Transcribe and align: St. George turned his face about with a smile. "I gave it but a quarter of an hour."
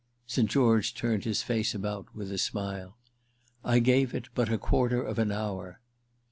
St. 0.25 0.49
George 0.49 0.95
turned 0.95 1.25
his 1.25 1.43
face 1.43 1.75
about 1.75 2.15
with 2.15 2.31
a 2.31 2.39
smile. 2.39 2.97
"I 3.63 3.77
gave 3.77 4.15
it 4.15 4.29
but 4.33 4.51
a 4.51 4.57
quarter 4.57 5.03
of 5.03 5.19
an 5.19 5.31
hour." 5.31 5.79